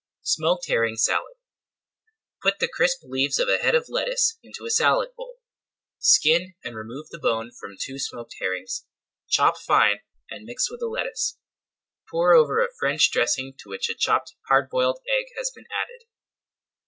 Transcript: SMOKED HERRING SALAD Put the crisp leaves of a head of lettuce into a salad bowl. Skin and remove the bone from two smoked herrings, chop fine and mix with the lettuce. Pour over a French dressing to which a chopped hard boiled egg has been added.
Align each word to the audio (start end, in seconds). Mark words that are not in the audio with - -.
SMOKED 0.23 0.65
HERRING 0.67 0.95
SALAD 0.95 1.35
Put 2.41 2.57
the 2.57 2.67
crisp 2.67 3.03
leaves 3.03 3.37
of 3.37 3.47
a 3.49 3.59
head 3.59 3.75
of 3.75 3.85
lettuce 3.87 4.39
into 4.41 4.65
a 4.65 4.71
salad 4.71 5.09
bowl. 5.15 5.35
Skin 5.99 6.55
and 6.63 6.75
remove 6.75 7.09
the 7.09 7.19
bone 7.19 7.51
from 7.59 7.75
two 7.79 7.99
smoked 7.99 8.35
herrings, 8.39 8.87
chop 9.29 9.57
fine 9.59 9.99
and 10.27 10.43
mix 10.45 10.71
with 10.71 10.79
the 10.79 10.87
lettuce. 10.87 11.37
Pour 12.09 12.33
over 12.33 12.63
a 12.65 12.73
French 12.79 13.11
dressing 13.11 13.53
to 13.59 13.69
which 13.69 13.89
a 13.91 13.93
chopped 13.93 14.33
hard 14.47 14.71
boiled 14.71 14.99
egg 15.19 15.25
has 15.37 15.51
been 15.53 15.65
added. 15.71 16.05